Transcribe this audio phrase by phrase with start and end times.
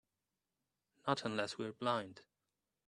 [1.05, 2.21] Not unless we're blind.